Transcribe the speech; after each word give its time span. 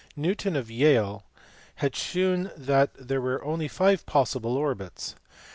Newton, 0.15 0.55
of 0.55 0.71
Yale, 0.71 1.25
had 1.75 1.95
shewn 1.95 2.49
that 2.57 2.89
there 2.95 3.21
were 3.21 3.45
only 3.45 3.67
five 3.67 4.03
possible 4.07 4.57
orbits. 4.57 5.13